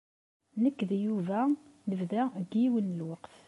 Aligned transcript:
Nekk 0.63 0.79
d 0.89 0.91
Yuba 1.05 1.39
nebda 1.89 2.21
deg 2.35 2.49
yiwen 2.61 2.85
n 2.91 2.97
lweqt. 2.99 3.33